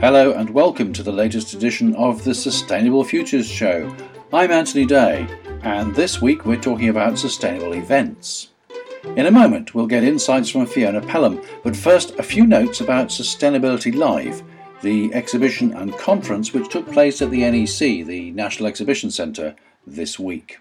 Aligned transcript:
Hello 0.00 0.32
and 0.32 0.48
welcome 0.48 0.94
to 0.94 1.02
the 1.02 1.12
latest 1.12 1.52
edition 1.52 1.94
of 1.94 2.24
the 2.24 2.34
Sustainable 2.34 3.04
Futures 3.04 3.46
Show. 3.46 3.94
I'm 4.32 4.50
Anthony 4.50 4.86
Day, 4.86 5.26
and 5.62 5.94
this 5.94 6.22
week 6.22 6.46
we're 6.46 6.58
talking 6.58 6.88
about 6.88 7.18
sustainable 7.18 7.74
events. 7.74 8.48
In 9.14 9.26
a 9.26 9.30
moment, 9.30 9.74
we'll 9.74 9.86
get 9.86 10.04
insights 10.04 10.48
from 10.48 10.64
Fiona 10.64 11.02
Pelham, 11.02 11.42
but 11.62 11.76
first, 11.76 12.18
a 12.18 12.22
few 12.22 12.46
notes 12.46 12.80
about 12.80 13.08
Sustainability 13.08 13.94
Live, 13.94 14.42
the 14.80 15.12
exhibition 15.12 15.74
and 15.74 15.98
conference 15.98 16.54
which 16.54 16.70
took 16.70 16.90
place 16.90 17.20
at 17.20 17.30
the 17.30 17.42
NEC, 17.42 18.06
the 18.06 18.30
National 18.30 18.68
Exhibition 18.68 19.10
Centre, 19.10 19.54
this 19.86 20.18
week. 20.18 20.60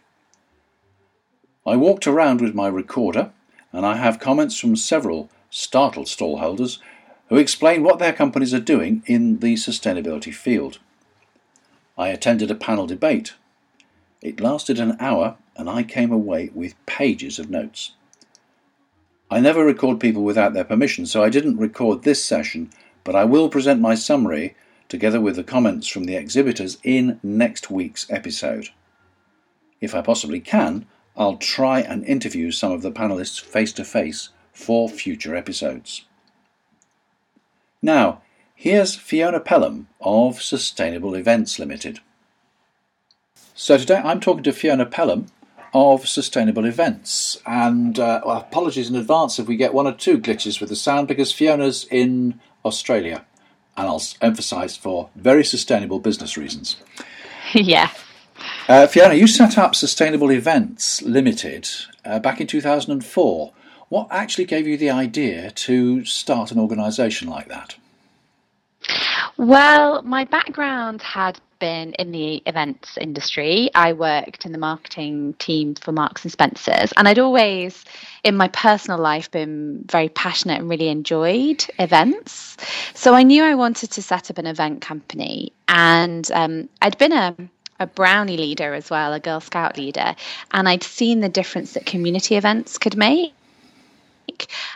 I 1.66 1.78
walked 1.78 2.08
around 2.08 2.42
with 2.42 2.54
my 2.54 2.68
recorder, 2.68 3.32
and 3.72 3.86
I 3.86 3.96
have 3.96 4.20
comments 4.20 4.60
from 4.60 4.76
several 4.76 5.30
startled 5.50 6.08
stallholders 6.08 6.80
who 7.30 7.38
explain 7.38 7.84
what 7.84 8.00
their 8.00 8.14
companies 8.14 8.54
are 8.54 8.60
doing 8.60 9.04
in 9.06 9.40
the 9.40 9.54
sustainability 9.54 10.34
field. 10.34 10.80
I 11.98 12.10
attended 12.10 12.50
a 12.50 12.56
panel 12.56 12.88
debate. 12.88 13.34
It 14.22 14.40
lasted 14.40 14.80
an 14.80 14.98
hour, 15.00 15.38
and 15.56 15.70
I 15.70 15.84
came 15.84 16.12
away 16.12 16.50
with 16.54 16.86
pages 16.86 17.40
of 17.40 17.50
notes. 17.50 17.94
I 19.30 19.40
never 19.40 19.64
record 19.64 20.00
people 20.00 20.24
without 20.24 20.54
their 20.54 20.64
permission, 20.64 21.06
so 21.06 21.24
I 21.24 21.30
didn't 21.30 21.58
record 21.58 22.02
this 22.04 22.24
session, 22.24 22.72
but 23.04 23.16
I 23.16 23.26
will 23.26 23.50
present 23.50 23.80
my 23.80 23.96
summary 23.96 24.56
together 24.88 25.22
with 25.22 25.36
the 25.36 25.44
comments 25.44 25.88
from 25.88 26.06
the 26.06 26.16
exhibitors 26.16 26.80
in 26.84 27.20
next 27.22 27.70
week's 27.70 28.10
episode. 28.10 28.70
If 29.82 29.94
I 29.94 30.02
possibly 30.02 30.40
can, 30.40 30.88
I'll 31.16 31.38
try 31.38 31.82
and 31.82 32.04
interview 32.06 32.50
some 32.50 32.72
of 32.72 32.82
the 32.82 32.92
panelists 32.92 33.40
face 33.40 33.72
to 33.74 33.84
face 33.84 34.30
for 34.60 34.90
future 34.90 35.36
episodes. 35.36 36.06
Now, 37.82 38.22
here's 38.54 38.96
Fiona 38.96 39.40
Pelham 39.40 39.88
of 40.02 40.42
Sustainable 40.42 41.16
Events 41.16 41.58
Limited. 41.58 42.02
So 43.56 43.78
today 43.78 44.02
I'm 44.04 44.20
talking 44.20 44.44
to 44.44 44.52
Fiona 44.52 44.86
Pelham 44.86 45.28
of 45.74 46.08
Sustainable 46.08 46.66
Events, 46.66 47.42
and 47.46 47.98
uh, 48.00 48.22
well, 48.26 48.38
apologies 48.38 48.90
in 48.90 48.96
advance 48.96 49.40
if 49.40 49.48
we 49.48 49.56
get 49.56 49.74
one 49.74 49.88
or 49.88 49.94
two 49.94 50.20
glitches 50.20 50.60
with 50.60 50.70
the 50.70 50.76
sound 50.76 51.08
because 51.08 51.32
Fiona's 51.32 51.86
in 51.90 52.40
Australia, 52.66 53.26
and 53.78 53.88
I'll 53.88 54.04
emphasise 54.22 54.76
for 54.76 55.10
very 55.16 55.46
sustainable 55.46 56.00
business 56.00 56.38
reasons. 56.38 56.78
yeah. 57.54 57.92
Uh, 58.68 58.88
Fiona, 58.88 59.16
you 59.16 59.28
set 59.28 59.58
up 59.58 59.76
Sustainable 59.76 60.32
Events 60.32 61.02
Limited 61.02 61.70
uh, 62.04 62.20
back 62.20 62.42
in 62.42 62.48
2004. 62.48 63.54
What 63.90 64.08
actually 64.12 64.46
gave 64.46 64.68
you 64.68 64.78
the 64.78 64.92
idea 64.92 65.52
to 65.52 66.06
start 66.06 66.52
an 66.52 66.60
organisation 66.60 67.28
like 67.28 67.48
that? 67.48 67.76
Well, 69.38 70.02
my 70.04 70.26
background 70.26 71.02
had 71.02 71.40
been 71.60 71.94
in 71.94 72.12
the 72.12 72.42
events 72.46 72.98
industry. 72.98 73.70
I 73.76 73.94
worked 73.94 74.46
in 74.46 74.52
the 74.52 74.58
marketing 74.58 75.34
team 75.40 75.76
for 75.76 75.92
Marks 75.92 76.24
and 76.24 76.32
Spencers, 76.32 76.94
and 76.96 77.08
I'd 77.08 77.20
always, 77.20 77.84
in 78.24 78.38
my 78.38 78.48
personal 78.50 79.00
life, 79.00 79.30
been 79.32 79.84
very 79.90 80.10
passionate 80.10 80.60
and 80.60 80.70
really 80.70 80.88
enjoyed 80.88 81.66
events. 81.80 82.58
So 82.94 83.14
I 83.14 83.24
knew 83.24 83.44
I 83.44 83.56
wanted 83.56 83.92
to 83.92 84.02
set 84.02 84.30
up 84.30 84.38
an 84.38 84.46
event 84.46 84.82
company, 84.82 85.52
and 85.68 86.30
um, 86.32 86.70
I'd 86.82 86.98
been 86.98 87.14
a 87.14 87.36
a 87.82 87.88
brownie 87.88 88.36
leader 88.36 88.74
as 88.74 88.90
well, 88.90 89.14
a 89.14 89.22
Girl 89.22 89.40
Scout 89.40 89.78
leader, 89.78 90.14
and 90.52 90.68
I'd 90.68 90.84
seen 90.84 91.22
the 91.22 91.30
difference 91.30 91.74
that 91.74 91.86
community 91.86 92.36
events 92.36 92.78
could 92.78 92.98
make. 92.98 93.34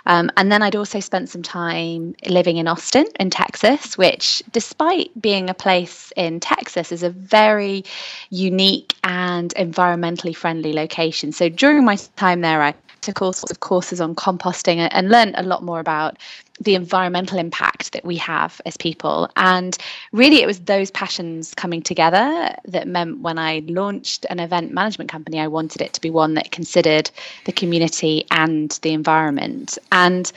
Um, 0.06 0.32
and 0.38 0.52
then 0.52 0.62
I'd 0.62 0.76
also 0.76 1.00
spent 1.00 1.30
some 1.30 1.44
time 1.44 2.16
living 2.28 2.58
in 2.58 2.68
Austin, 2.68 3.06
in 3.20 3.30
Texas, 3.30 3.98
which, 3.98 4.44
despite 4.52 5.10
being 5.20 5.50
a 5.50 5.54
place 5.54 6.12
in 6.16 6.40
Texas, 6.40 6.92
is 6.92 7.04
a 7.04 7.10
very 7.10 7.84
unique 8.30 8.96
and 9.04 9.54
environmentally 9.56 10.36
friendly 10.36 10.74
location. 10.74 11.32
So 11.32 11.50
during 11.50 11.86
my 11.86 11.98
time 12.16 12.42
there, 12.42 12.62
I 12.62 12.74
sorts 13.12 13.52
of 13.52 13.60
courses 13.60 14.00
on 14.00 14.16
composting 14.16 14.88
and 14.92 15.10
learned 15.10 15.36
a 15.38 15.44
lot 15.44 15.64
more 15.64 15.80
about 15.80 16.18
the 16.60 16.76
environmental 16.76 17.38
impact 17.38 17.92
that 17.94 18.06
we 18.06 18.16
have 18.18 18.62
as 18.66 18.78
people. 18.78 19.30
And 19.36 19.78
really, 20.12 20.42
it 20.42 20.48
was 20.48 20.60
those 20.62 20.92
passions 20.92 21.54
coming 21.56 21.82
together 21.82 22.56
that 22.66 22.88
meant 22.88 23.20
when 23.20 23.38
I 23.38 23.64
launched 23.68 24.26
an 24.30 24.40
event 24.40 24.72
management 24.72 25.10
company, 25.10 25.40
I 25.40 25.48
wanted 25.48 25.82
it 25.82 25.94
to 25.94 26.02
be 26.02 26.10
one 26.10 26.36
that 26.36 26.52
considered 26.52 27.10
the 27.46 27.52
community 27.52 28.26
and 28.32 28.72
the 28.82 28.94
environment. 28.94 29.78
And 29.92 30.32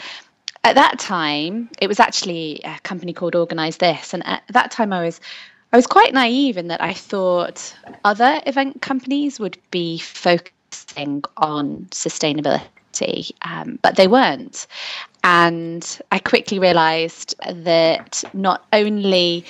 at 0.64 0.74
that 0.74 0.98
time, 0.98 1.68
it 1.80 1.86
was 1.86 2.00
actually 2.00 2.60
a 2.64 2.78
company 2.82 3.12
called 3.12 3.36
Organize 3.36 3.76
This. 3.76 4.12
And 4.12 4.26
at 4.26 4.42
that 4.50 4.70
time, 4.70 4.92
I 4.92 5.04
was 5.04 5.20
I 5.72 5.76
was 5.76 5.86
quite 5.86 6.14
naive 6.14 6.56
in 6.56 6.68
that 6.68 6.80
I 6.80 6.94
thought 6.94 7.76
other 8.04 8.40
event 8.46 8.82
companies 8.82 9.38
would 9.40 9.58
be 9.70 9.98
focusing 10.84 11.22
on 11.36 11.86
sustainability 11.90 12.62
um, 13.42 13.78
but 13.82 13.96
they 13.96 14.08
weren't. 14.08 14.66
And 15.22 16.00
I 16.12 16.18
quickly 16.18 16.58
realised 16.58 17.34
that 17.46 18.24
not 18.32 18.64
only 18.72 19.44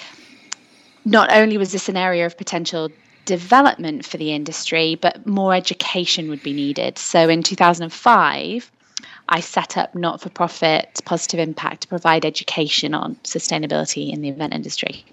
not 1.04 1.31
only 1.32 1.56
was 1.56 1.70
this 1.70 1.88
an 1.88 1.97
area 1.97 2.26
of 2.26 2.37
potential 2.37 2.91
development 3.25 4.04
for 4.04 4.16
the 4.16 4.32
industry, 4.32 4.97
but 4.97 5.25
more 5.26 5.54
education 5.54 6.28
would 6.28 6.42
be 6.42 6.53
needed. 6.53 6.98
So 6.98 7.28
in 7.28 7.44
2005, 7.44 8.72
I 9.28 9.41
set 9.41 9.76
up 9.76 9.94
not 9.94 10.20
for 10.20 10.31
profit 10.31 11.00
Positive 11.04 11.38
Impact 11.38 11.82
to 11.82 11.88
provide 11.88 12.25
education 12.25 12.93
on 12.93 13.14
sustainability 13.22 14.12
in 14.12 14.22
the 14.22 14.28
event 14.28 14.54
industry. 14.54 15.04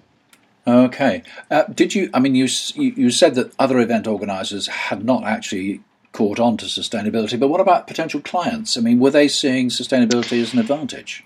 Okay. 0.66 1.22
Uh, 1.52 1.64
did 1.64 1.94
you? 1.94 2.10
I 2.14 2.20
mean, 2.20 2.36
you 2.36 2.48
you 2.76 3.12
said 3.12 3.36
that 3.36 3.52
other 3.60 3.80
event 3.80 4.08
organisers 4.08 4.68
had 4.68 5.04
not 5.04 5.24
actually 5.26 5.82
caught 6.14 6.40
on 6.40 6.58
to 6.58 6.66
sustainability. 6.66 7.40
But 7.40 7.50
what 7.50 7.60
about 7.60 7.88
potential 7.88 8.22
clients? 8.22 8.78
I 8.78 8.82
mean, 8.82 9.00
were 9.00 9.12
they 9.12 9.28
seeing 9.28 9.70
sustainability 9.70 10.42
as 10.42 10.54
an 10.54 10.60
advantage? 10.60 11.24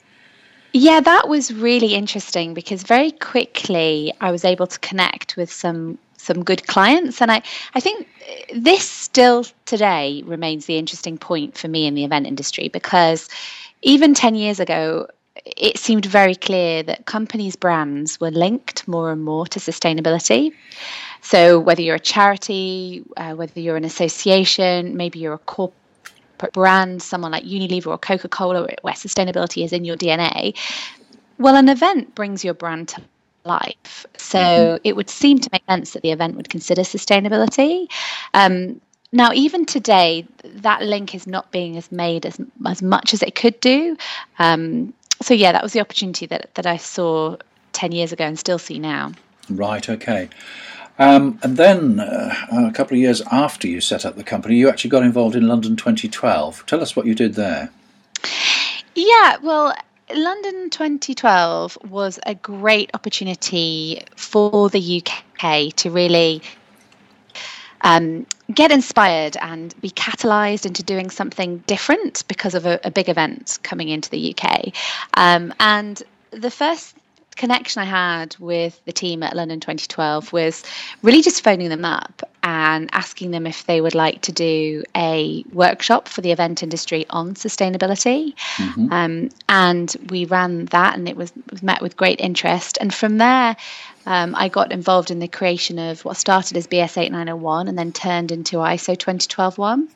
Yeah, 0.73 0.99
that 1.01 1.27
was 1.27 1.53
really 1.53 1.93
interesting 1.93 2.53
because 2.53 2.83
very 2.83 3.11
quickly 3.11 4.13
I 4.21 4.31
was 4.31 4.43
able 4.43 4.67
to 4.67 4.79
connect 4.79 5.37
with 5.37 5.51
some 5.51 5.97
some 6.19 6.43
good 6.43 6.67
clients 6.67 7.21
and 7.21 7.31
I, 7.31 7.41
I 7.73 7.79
think 7.79 8.07
this 8.53 8.89
still 8.89 9.45
today 9.65 10.23
remains 10.25 10.65
the 10.65 10.77
interesting 10.77 11.17
point 11.17 11.57
for 11.57 11.69
me 11.69 11.85
in 11.85 11.93
the 11.93 12.03
event 12.03 12.27
industry 12.27 12.67
because 12.67 13.29
even 13.81 14.13
10 14.13 14.35
years 14.35 14.59
ago 14.59 15.07
it 15.45 15.77
seemed 15.77 16.05
very 16.05 16.35
clear 16.35 16.83
that 16.83 17.05
companies' 17.05 17.55
brands 17.55 18.19
were 18.19 18.31
linked 18.31 18.87
more 18.87 19.11
and 19.11 19.23
more 19.23 19.45
to 19.47 19.59
sustainability. 19.59 20.51
So, 21.29 21.59
whether 21.59 21.81
you're 21.81 21.97
a 21.97 21.99
charity, 22.15 23.03
uh, 23.17 23.33
whether 23.33 23.59
you're 23.59 23.75
an 23.75 23.83
association, 23.83 24.95
maybe 24.95 25.19
you're 25.19 25.33
a 25.33 25.39
corporate 25.39 26.53
brand, 26.53 27.01
someone 27.01 27.33
like 27.33 27.43
Unilever 27.43 27.87
or 27.87 27.97
Coca 27.97 28.29
Cola, 28.29 28.65
where 28.81 28.93
sustainability 28.93 29.65
is 29.65 29.73
in 29.73 29.83
your 29.83 29.97
DNA, 29.97 30.55
well, 31.37 31.57
an 31.57 31.67
event 31.67 32.15
brings 32.15 32.45
your 32.45 32.53
brand 32.53 32.87
to 32.87 33.01
life. 33.43 34.05
So, 34.15 34.39
mm-hmm. 34.39 34.81
it 34.85 34.95
would 34.95 35.09
seem 35.09 35.39
to 35.39 35.49
make 35.51 35.65
sense 35.65 35.91
that 35.91 36.01
the 36.01 36.11
event 36.11 36.37
would 36.37 36.47
consider 36.47 36.83
sustainability. 36.83 37.91
Um, 38.33 38.79
now, 39.11 39.33
even 39.33 39.65
today, 39.65 40.25
that 40.45 40.81
link 40.81 41.13
is 41.13 41.27
not 41.27 41.51
being 41.51 41.75
as 41.75 41.91
made 41.91 42.25
as 42.25 42.39
as 42.65 42.81
much 42.81 43.13
as 43.13 43.21
it 43.21 43.35
could 43.35 43.59
do. 43.59 43.97
Um, 44.39 44.93
so, 45.21 45.33
yeah, 45.33 45.51
that 45.51 45.61
was 45.61 45.73
the 45.73 45.81
opportunity 45.81 46.25
that 46.27 46.55
that 46.55 46.65
I 46.65 46.77
saw 46.77 47.35
ten 47.73 47.91
years 47.91 48.13
ago 48.13 48.23
and 48.23 48.39
still 48.39 48.59
see 48.59 48.79
now. 48.79 49.11
Right. 49.49 49.89
Okay. 49.89 50.29
Um, 50.99 51.39
and 51.43 51.57
then 51.57 51.99
uh, 51.99 52.33
a 52.51 52.71
couple 52.71 52.95
of 52.95 53.01
years 53.01 53.21
after 53.31 53.67
you 53.67 53.81
set 53.81 54.05
up 54.05 54.15
the 54.15 54.23
company, 54.23 54.55
you 54.55 54.69
actually 54.69 54.89
got 54.89 55.03
involved 55.03 55.35
in 55.35 55.47
London 55.47 55.75
2012. 55.75 56.65
Tell 56.65 56.81
us 56.81 56.95
what 56.95 57.05
you 57.05 57.13
did 57.13 57.35
there. 57.35 57.71
Yeah, 58.95 59.37
well, 59.43 59.75
London 60.13 60.69
2012 60.69 61.77
was 61.89 62.19
a 62.25 62.33
great 62.33 62.89
opportunity 62.93 64.01
for 64.15 64.69
the 64.69 65.03
UK 65.03 65.75
to 65.75 65.91
really 65.91 66.41
um, 67.81 68.25
get 68.51 68.71
inspired 68.71 69.37
and 69.37 69.79
be 69.81 69.89
catalyzed 69.91 70.65
into 70.65 70.81
doing 70.81 71.09
something 71.09 71.59
different 71.67 72.23
because 72.27 72.55
of 72.55 72.65
a, 72.65 72.79
a 72.83 72.91
big 72.91 73.09
event 73.09 73.59
coming 73.63 73.89
into 73.89 74.09
the 74.09 74.35
UK. 74.35 74.73
Um, 75.13 75.53
and 75.59 76.01
the 76.31 76.51
first 76.51 76.95
connection 77.37 77.81
I 77.81 77.85
had 77.85 78.35
with 78.39 78.83
the 78.85 78.91
team 78.91 79.23
at 79.23 79.35
London 79.35 79.59
2012 79.59 80.33
was 80.33 80.63
really 81.01 81.21
just 81.21 81.43
phoning 81.43 81.69
them 81.69 81.85
up 81.85 82.23
and 82.43 82.89
asking 82.93 83.31
them 83.31 83.45
if 83.45 83.65
they 83.65 83.81
would 83.81 83.95
like 83.95 84.21
to 84.21 84.31
do 84.31 84.83
a 84.95 85.43
workshop 85.53 86.07
for 86.07 86.21
the 86.21 86.31
event 86.31 86.63
industry 86.63 87.05
on 87.09 87.35
sustainability. 87.35 88.33
Mm-hmm. 88.55 88.91
Um, 88.91 89.29
and 89.49 89.95
we 90.09 90.25
ran 90.25 90.65
that, 90.65 90.97
and 90.97 91.07
it 91.07 91.17
was, 91.17 91.33
was 91.51 91.61
met 91.61 91.81
with 91.81 91.97
great 91.97 92.19
interest. 92.21 92.77
And 92.79 92.93
from 92.93 93.17
there, 93.17 93.55
um, 94.05 94.33
I 94.35 94.47
got 94.47 94.71
involved 94.71 95.11
in 95.11 95.19
the 95.19 95.27
creation 95.27 95.77
of 95.77 96.05
what 96.05 96.15
started 96.15 96.55
as 96.55 96.67
BS 96.67 96.97
8901 96.97 97.67
and 97.67 97.77
then 97.77 97.91
turned 97.91 98.31
into 98.31 98.57
ISO 98.57 98.97
2012 98.97 99.57
1. 99.57 99.87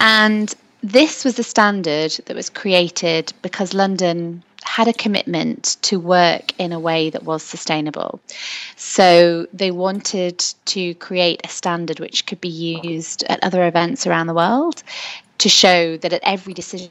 And 0.00 0.54
this 0.82 1.24
was 1.24 1.36
the 1.36 1.42
standard 1.42 2.12
that 2.26 2.36
was 2.36 2.50
created 2.50 3.32
because 3.40 3.72
London 3.72 4.42
had 4.62 4.88
a 4.88 4.92
commitment 4.92 5.76
to 5.82 5.98
work 5.98 6.58
in 6.58 6.72
a 6.72 6.80
way 6.80 7.10
that 7.10 7.24
was 7.24 7.42
sustainable. 7.42 8.20
So 8.76 9.46
they 9.52 9.70
wanted 9.70 10.38
to 10.66 10.94
create 10.94 11.40
a 11.44 11.48
standard 11.48 12.00
which 12.00 12.26
could 12.26 12.40
be 12.40 12.48
used 12.82 13.24
at 13.24 13.42
other 13.42 13.66
events 13.66 14.06
around 14.06 14.26
the 14.26 14.34
world 14.34 14.82
to 15.38 15.48
show 15.48 15.96
that 15.98 16.12
at 16.12 16.20
every 16.22 16.54
decision 16.54 16.90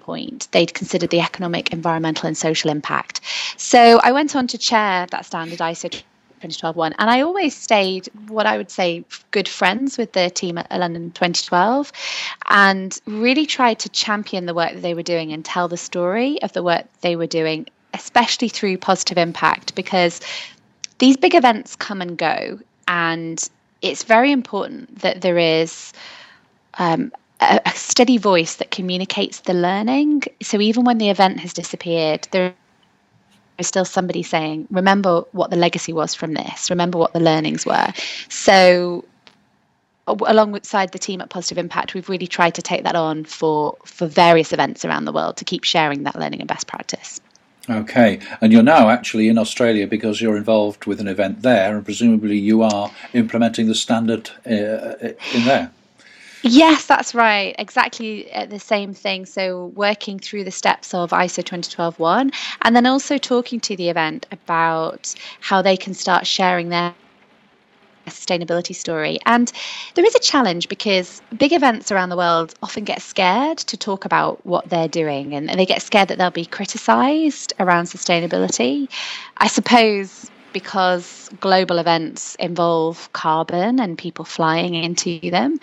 point 0.00 0.48
they'd 0.52 0.72
considered 0.72 1.10
the 1.10 1.20
economic, 1.20 1.72
environmental, 1.72 2.28
and 2.28 2.38
social 2.38 2.70
impact. 2.70 3.20
So 3.56 4.00
I 4.02 4.12
went 4.12 4.36
on 4.36 4.46
to 4.48 4.58
chair 4.58 5.06
that 5.10 5.26
standard 5.26 5.58
ISO 5.58 6.02
2012 6.42 6.76
one. 6.76 6.92
And 6.98 7.08
I 7.08 7.20
always 7.20 7.56
stayed 7.56 8.08
what 8.28 8.46
I 8.46 8.56
would 8.56 8.70
say 8.70 9.04
good 9.30 9.48
friends 9.48 9.96
with 9.96 10.12
the 10.12 10.28
team 10.28 10.58
at 10.58 10.70
London 10.70 11.12
2012 11.12 11.92
and 12.48 12.98
really 13.06 13.46
tried 13.46 13.78
to 13.80 13.88
champion 13.88 14.46
the 14.46 14.54
work 14.54 14.72
that 14.72 14.82
they 14.82 14.94
were 14.94 15.02
doing 15.02 15.32
and 15.32 15.44
tell 15.44 15.68
the 15.68 15.76
story 15.76 16.42
of 16.42 16.52
the 16.52 16.62
work 16.62 16.86
they 17.00 17.14
were 17.14 17.28
doing, 17.28 17.66
especially 17.94 18.48
through 18.48 18.76
positive 18.78 19.18
impact, 19.18 19.74
because 19.76 20.20
these 20.98 21.16
big 21.16 21.34
events 21.34 21.76
come 21.76 22.02
and 22.02 22.18
go. 22.18 22.58
And 22.88 23.48
it's 23.80 24.02
very 24.02 24.32
important 24.32 24.98
that 24.98 25.20
there 25.20 25.38
is 25.38 25.92
um, 26.78 27.12
a, 27.40 27.60
a 27.64 27.70
steady 27.70 28.18
voice 28.18 28.56
that 28.56 28.72
communicates 28.72 29.40
the 29.40 29.54
learning. 29.54 30.24
So 30.42 30.60
even 30.60 30.84
when 30.84 30.98
the 30.98 31.08
event 31.08 31.38
has 31.40 31.52
disappeared, 31.52 32.26
there 32.32 32.54
is 33.62 33.68
still 33.68 33.84
somebody 33.84 34.22
saying, 34.22 34.66
remember 34.70 35.22
what 35.32 35.50
the 35.50 35.56
legacy 35.56 35.92
was 35.92 36.14
from 36.14 36.34
this, 36.34 36.68
remember 36.68 36.98
what 36.98 37.12
the 37.12 37.20
learnings 37.20 37.64
were. 37.64 37.92
So 38.28 39.04
alongside 40.06 40.92
the 40.92 40.98
team 40.98 41.20
at 41.20 41.30
Positive 41.30 41.58
Impact, 41.58 41.94
we've 41.94 42.08
really 42.08 42.26
tried 42.26 42.54
to 42.56 42.62
take 42.62 42.82
that 42.84 42.96
on 42.96 43.24
for 43.24 43.76
for 43.84 44.06
various 44.06 44.52
events 44.52 44.84
around 44.84 45.04
the 45.04 45.12
world 45.12 45.36
to 45.38 45.44
keep 45.44 45.64
sharing 45.64 46.02
that 46.02 46.16
learning 46.16 46.40
and 46.40 46.48
best 46.48 46.66
practice. 46.66 47.20
Okay, 47.70 48.18
and 48.40 48.52
you're 48.52 48.70
now 48.76 48.90
actually 48.90 49.28
in 49.28 49.38
Australia 49.38 49.86
because 49.86 50.20
you're 50.20 50.36
involved 50.36 50.86
with 50.86 51.00
an 51.00 51.06
event 51.06 51.42
there, 51.42 51.76
and 51.76 51.84
presumably 51.84 52.36
you 52.36 52.62
are 52.62 52.90
implementing 53.12 53.68
the 53.68 53.74
standard 53.74 54.30
uh, 54.44 55.14
in 55.36 55.44
there. 55.44 55.70
Yes, 56.42 56.86
that's 56.86 57.14
right. 57.14 57.54
Exactly 57.58 58.32
uh, 58.32 58.46
the 58.46 58.58
same 58.58 58.94
thing. 58.94 59.26
So, 59.26 59.66
working 59.76 60.18
through 60.18 60.44
the 60.44 60.50
steps 60.50 60.92
of 60.92 61.10
ISO 61.10 61.42
2012-1 61.44 62.34
and 62.62 62.76
then 62.76 62.86
also 62.86 63.16
talking 63.18 63.60
to 63.60 63.76
the 63.76 63.88
event 63.88 64.26
about 64.32 65.14
how 65.40 65.62
they 65.62 65.76
can 65.76 65.94
start 65.94 66.26
sharing 66.26 66.68
their 66.70 66.94
sustainability 68.08 68.74
story. 68.74 69.18
And 69.26 69.52
there 69.94 70.04
is 70.04 70.16
a 70.16 70.18
challenge 70.18 70.68
because 70.68 71.22
big 71.38 71.52
events 71.52 71.92
around 71.92 72.08
the 72.08 72.16
world 72.16 72.54
often 72.60 72.82
get 72.82 73.00
scared 73.00 73.58
to 73.58 73.76
talk 73.76 74.04
about 74.04 74.44
what 74.44 74.68
they're 74.68 74.88
doing 74.88 75.34
and 75.34 75.48
they 75.48 75.66
get 75.66 75.80
scared 75.82 76.08
that 76.08 76.18
they'll 76.18 76.30
be 76.30 76.44
criticized 76.44 77.52
around 77.60 77.84
sustainability. 77.84 78.88
I 79.36 79.46
suppose 79.46 80.31
because 80.52 81.30
global 81.40 81.78
events 81.78 82.34
involve 82.36 83.12
carbon 83.12 83.80
and 83.80 83.96
people 83.98 84.24
flying 84.24 84.74
into 84.74 85.18
them. 85.30 85.58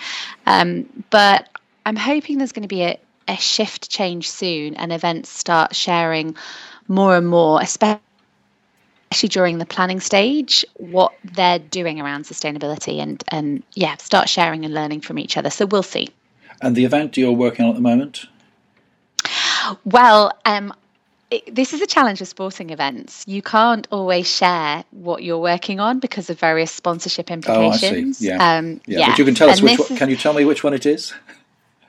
Um, 0.46 0.86
but 1.10 1.50
I'm 1.86 1.96
hoping 1.96 2.38
there's 2.38 2.52
going 2.52 2.64
to 2.64 2.68
be 2.68 2.84
a, 2.84 3.00
a 3.28 3.36
shift 3.36 3.90
change 3.90 4.30
soon 4.30 4.76
and 4.76 4.92
events 4.92 5.30
start 5.30 5.76
sharing 5.76 6.36
more 6.88 7.16
and 7.16 7.28
more, 7.28 7.62
especially 7.62 8.02
during 9.30 9.58
the 9.58 9.66
planning 9.66 10.00
stage, 10.00 10.66
what 10.76 11.14
they're 11.24 11.60
doing 11.60 12.00
around 12.00 12.26
sustainability 12.26 13.02
and, 13.02 13.24
and 13.30 13.64
yeah, 13.74 13.96
start 13.98 14.30
sharing 14.30 14.66
and 14.66 14.74
learning 14.74 15.02
from 15.02 15.18
each 15.18 15.38
other. 15.38 15.50
So 15.50 15.66
we'll 15.66 15.84
see. 15.84 16.10
And 16.62 16.76
the 16.76 16.86
event 16.86 17.18
you're 17.18 17.32
working 17.32 17.66
on 17.66 17.70
at 17.70 17.76
the 17.76 17.82
moment? 17.82 18.26
Well, 19.86 20.32
um, 20.46 20.74
it, 21.32 21.54
this 21.54 21.74
is 21.74 21.82
a 21.82 21.88
challenge 21.88 22.20
with 22.20 22.30
sporting 22.30 22.72
events. 22.72 23.24
You 23.28 23.42
can't 23.42 23.88
always 23.92 24.28
share 24.28 24.84
what 24.92 25.24
you're 25.24 25.40
working 25.40 25.80
on 25.80 26.00
because 26.00 26.30
of 26.30 26.40
various 26.40 26.72
sponsorship 26.72 27.30
implications. 27.30 27.84
Oh, 27.84 27.98
I 27.98 28.12
see. 28.12 28.28
Yeah. 28.28 28.58
Um, 28.58 28.82
yeah. 28.86 29.00
yeah. 29.00 29.10
But 29.10 29.20
you 29.20 29.26
can 29.26 29.36
tell 29.36 29.50
us 29.50 29.62
which 29.62 29.80
one, 29.80 29.92
is... 29.92 29.98
can 29.98 30.10
you 30.10 30.16
tell 30.16 30.34
me 30.34 30.46
which 30.46 30.64
one 30.64 30.74
it 30.74 30.86
is? 30.86 31.14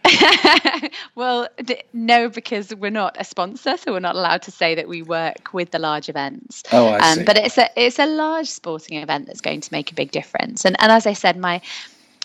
well, 1.14 1.48
d- 1.62 1.82
no, 1.92 2.28
because 2.28 2.74
we're 2.74 2.90
not 2.90 3.16
a 3.18 3.24
sponsor, 3.24 3.76
so 3.76 3.92
we're 3.92 4.00
not 4.00 4.16
allowed 4.16 4.42
to 4.42 4.50
say 4.50 4.74
that 4.74 4.88
we 4.88 5.02
work 5.02 5.52
with 5.52 5.70
the 5.70 5.78
large 5.78 6.08
events. 6.08 6.62
Oh, 6.72 6.88
I 6.88 6.98
um, 6.98 7.18
see. 7.18 7.24
But 7.24 7.38
it's 7.38 7.58
a 7.58 7.68
it's 7.76 7.98
a 7.98 8.06
large 8.06 8.48
sporting 8.48 8.98
event 8.98 9.26
that's 9.26 9.40
going 9.40 9.60
to 9.60 9.72
make 9.72 9.92
a 9.92 9.94
big 9.94 10.10
difference. 10.10 10.64
And 10.64 10.76
and 10.80 10.90
as 10.90 11.06
I 11.06 11.12
said, 11.12 11.36
my 11.36 11.60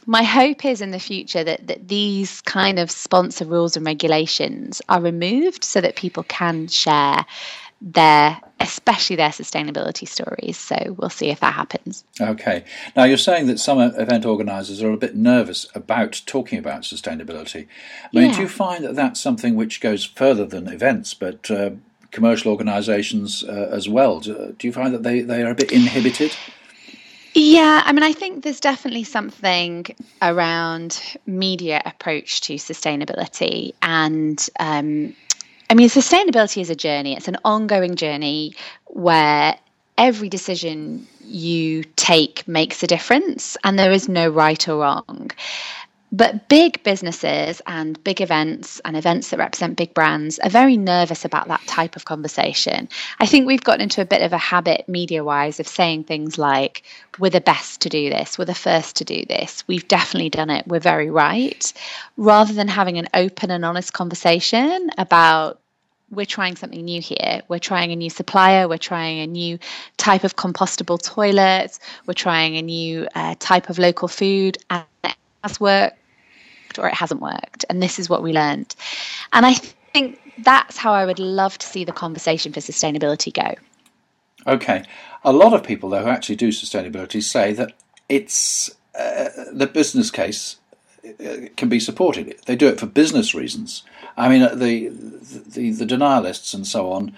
my 0.05 0.23
hope 0.23 0.65
is 0.65 0.81
in 0.81 0.91
the 0.91 0.99
future 0.99 1.43
that, 1.43 1.67
that 1.67 1.87
these 1.87 2.41
kind 2.41 2.79
of 2.79 2.91
sponsor 2.91 3.45
rules 3.45 3.75
and 3.75 3.85
regulations 3.85 4.81
are 4.87 5.01
removed 5.01 5.63
so 5.63 5.81
that 5.81 5.95
people 5.95 6.23
can 6.23 6.67
share 6.67 7.25
their 7.81 8.39
especially 8.59 9.17
their 9.17 9.29
sustainability 9.29 10.07
stories. 10.07 10.57
So 10.57 10.95
we'll 10.97 11.09
see 11.09 11.29
if 11.29 11.41
that 11.41 11.53
happens. 11.53 12.05
Okay. 12.19 12.63
Now 12.95 13.03
you're 13.03 13.17
saying 13.17 13.47
that 13.47 13.59
some 13.59 13.79
event 13.79 14.25
organizers 14.25 14.81
are 14.81 14.91
a 14.91 14.97
bit 14.97 15.15
nervous 15.15 15.67
about 15.75 16.21
talking 16.25 16.57
about 16.57 16.83
sustainability. 16.83 17.67
I 18.13 18.17
mean 18.17 18.29
yeah. 18.29 18.35
do 18.35 18.41
you 18.41 18.47
find 18.47 18.83
that 18.85 18.95
that's 18.95 19.19
something 19.19 19.55
which 19.55 19.81
goes 19.81 20.05
further 20.05 20.45
than 20.45 20.67
events 20.67 21.13
but 21.13 21.51
uh, 21.51 21.71
commercial 22.11 22.51
organizations 22.51 23.43
uh, 23.43 23.69
as 23.71 23.89
well? 23.89 24.21
Do, 24.21 24.55
do 24.57 24.67
you 24.67 24.73
find 24.73 24.93
that 24.93 25.03
they, 25.03 25.19
they 25.21 25.43
are 25.43 25.51
a 25.51 25.55
bit 25.55 25.71
inhibited 25.71 26.31
yeah, 27.35 27.83
I 27.85 27.91
mean, 27.91 28.03
I 28.03 28.13
think 28.13 28.43
there's 28.43 28.61
definitely 28.61 29.03
something 29.03 29.85
around 30.21 31.01
media 31.25 31.81
approach 31.85 32.39
to 32.41 32.55
sustainability. 32.55 33.73
And 33.81 34.39
um, 34.57 35.13
I 35.69 35.73
mean, 35.73 35.89
sustainability 35.89 36.61
is 36.61 36.69
a 36.69 36.75
journey, 36.75 37.13
it's 37.13 37.27
an 37.27 37.35
ongoing 37.43 37.95
journey 37.95 38.53
where 38.85 39.57
every 39.97 40.29
decision 40.29 41.07
you 41.25 41.83
take 41.97 42.47
makes 42.47 42.81
a 42.83 42.87
difference 42.87 43.57
and 43.65 43.77
there 43.77 43.91
is 43.91 44.07
no 44.07 44.29
right 44.29 44.67
or 44.69 44.77
wrong. 44.77 45.31
But 46.15 46.47
big 46.47 46.81
businesses 46.83 47.61
and 47.67 48.01
big 48.05 48.21
events 48.21 48.79
and 48.85 48.95
events 48.95 49.31
that 49.31 49.37
represent 49.37 49.75
big 49.75 49.93
brands 49.93 50.39
are 50.39 50.49
very 50.49 50.77
nervous 50.77 51.25
about 51.25 51.49
that 51.49 51.67
type 51.67 51.97
of 51.97 52.05
conversation. 52.05 52.87
I 53.19 53.25
think 53.25 53.45
we've 53.45 53.65
gotten 53.65 53.81
into 53.81 54.01
a 54.01 54.05
bit 54.05 54.21
of 54.21 54.31
a 54.31 54.37
habit, 54.37 54.87
media 54.87 55.25
wise, 55.25 55.59
of 55.59 55.67
saying 55.67 56.05
things 56.05 56.37
like, 56.37 56.83
we're 57.19 57.31
the 57.31 57.41
best 57.41 57.81
to 57.81 57.89
do 57.89 58.09
this, 58.09 58.37
we're 58.37 58.45
the 58.45 58.55
first 58.55 58.95
to 58.95 59.03
do 59.03 59.25
this, 59.25 59.65
we've 59.67 59.89
definitely 59.89 60.29
done 60.29 60.49
it, 60.49 60.65
we're 60.65 60.79
very 60.79 61.09
right, 61.09 61.73
rather 62.15 62.53
than 62.53 62.69
having 62.69 62.97
an 62.97 63.09
open 63.13 63.51
and 63.51 63.65
honest 63.65 63.91
conversation 63.91 64.89
about 64.97 65.59
we're 66.11 66.25
trying 66.25 66.55
something 66.55 66.85
new 66.85 67.01
here. 67.01 67.41
We're 67.49 67.59
trying 67.59 67.91
a 67.91 67.95
new 67.95 68.11
supplier. 68.11 68.69
We're 68.69 68.77
trying 68.77 69.19
a 69.19 69.27
new 69.27 69.59
type 69.97 70.23
of 70.23 70.37
compostable 70.37 71.03
toilet. 71.03 71.77
We're 72.05 72.13
trying 72.13 72.55
a 72.55 72.61
new 72.61 73.07
uh, 73.15 73.35
type 73.39 73.69
of 73.69 73.79
local 73.79 74.07
food. 74.07 74.57
And 74.69 74.85
it 75.03 75.15
has 75.43 75.59
worked 75.59 75.97
or 76.79 76.87
it 76.87 76.93
hasn't 76.93 77.21
worked. 77.21 77.65
And 77.69 77.81
this 77.81 77.99
is 77.99 78.09
what 78.09 78.23
we 78.23 78.33
learned. 78.33 78.75
And 79.33 79.45
I 79.45 79.53
think 79.53 80.19
that's 80.39 80.77
how 80.77 80.93
I 80.93 81.05
would 81.05 81.19
love 81.19 81.57
to 81.57 81.67
see 81.67 81.83
the 81.83 81.91
conversation 81.91 82.51
for 82.53 82.59
sustainability 82.59 83.33
go. 83.33 83.55
Okay. 84.47 84.83
A 85.23 85.31
lot 85.31 85.53
of 85.53 85.63
people, 85.63 85.89
though, 85.89 86.03
who 86.03 86.09
actually 86.09 86.35
do 86.35 86.49
sustainability 86.49 87.23
say 87.23 87.53
that 87.53 87.73
it's 88.09 88.69
uh, 88.97 89.29
the 89.51 89.67
business 89.67 90.11
case 90.11 90.57
uh, 91.05 91.47
can 91.57 91.69
be 91.69 91.79
supported. 91.79 92.35
They 92.45 92.55
do 92.55 92.67
it 92.67 92.79
for 92.79 92.85
business 92.85 93.33
reasons. 93.33 93.83
I 94.17 94.29
mean, 94.29 94.41
the 94.57 94.89
the, 94.89 95.71
the 95.71 95.85
denialists 95.85 96.53
and 96.53 96.65
so 96.65 96.91
on 96.91 97.15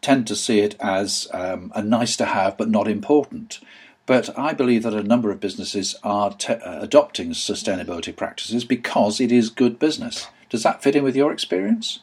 tend 0.00 0.26
to 0.26 0.36
see 0.36 0.60
it 0.60 0.74
as 0.80 1.28
um, 1.32 1.72
a 1.74 1.82
nice 1.82 2.16
to 2.16 2.24
have 2.24 2.56
but 2.56 2.68
not 2.68 2.88
important. 2.88 3.60
But 4.08 4.38
I 4.38 4.54
believe 4.54 4.84
that 4.84 4.94
a 4.94 5.02
number 5.02 5.30
of 5.30 5.38
businesses 5.38 5.94
are 6.02 6.32
te- 6.32 6.54
uh, 6.54 6.80
adopting 6.82 7.32
sustainability 7.32 8.16
practices 8.16 8.64
because 8.64 9.20
it 9.20 9.30
is 9.30 9.50
good 9.50 9.78
business. 9.78 10.28
Does 10.48 10.62
that 10.62 10.82
fit 10.82 10.96
in 10.96 11.04
with 11.04 11.14
your 11.14 11.30
experience? 11.30 11.98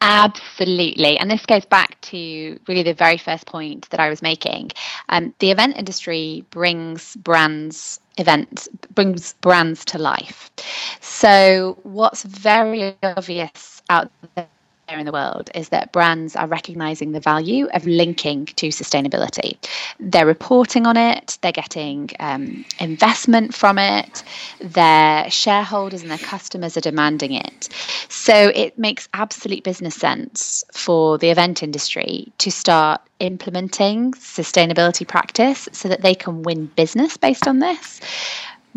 Absolutely. 0.00 1.16
And 1.18 1.30
this 1.30 1.46
goes 1.46 1.64
back 1.64 2.00
to 2.00 2.58
really 2.66 2.82
the 2.82 2.94
very 2.94 3.16
first 3.16 3.46
point 3.46 3.88
that 3.90 4.00
I 4.00 4.08
was 4.08 4.22
making. 4.22 4.72
Um, 5.08 5.32
the 5.38 5.52
event 5.52 5.76
industry 5.76 6.44
brings 6.50 7.14
brands 7.14 8.00
events 8.16 8.68
brings 8.96 9.34
brands 9.34 9.84
to 9.84 9.98
life. 9.98 10.50
So 11.00 11.78
what's 11.84 12.24
very 12.24 12.96
obvious 13.04 13.82
out 13.88 14.10
there 14.34 14.48
in 14.96 15.04
the 15.04 15.12
world 15.12 15.50
is 15.54 15.68
that 15.68 15.92
brands 15.92 16.34
are 16.34 16.46
recognizing 16.46 17.12
the 17.12 17.20
value 17.20 17.66
of 17.74 17.86
linking 17.86 18.46
to 18.46 18.68
sustainability. 18.68 19.56
They're 20.00 20.26
reporting 20.26 20.86
on 20.86 20.96
it, 20.96 21.36
they're 21.42 21.52
getting 21.52 22.10
um, 22.20 22.64
investment 22.80 23.54
from 23.54 23.78
it, 23.78 24.22
their 24.60 25.30
shareholders 25.30 26.02
and 26.02 26.10
their 26.10 26.18
customers 26.18 26.76
are 26.76 26.80
demanding 26.80 27.32
it. 27.32 27.68
So 28.08 28.50
it 28.54 28.78
makes 28.78 29.08
absolute 29.12 29.64
business 29.64 29.94
sense 29.94 30.64
for 30.72 31.18
the 31.18 31.30
event 31.30 31.62
industry 31.62 32.32
to 32.38 32.50
start 32.50 33.02
implementing 33.20 34.12
sustainability 34.12 35.06
practice 35.06 35.68
so 35.72 35.88
that 35.88 36.02
they 36.02 36.14
can 36.14 36.42
win 36.42 36.66
business 36.76 37.16
based 37.16 37.48
on 37.48 37.58
this 37.58 38.00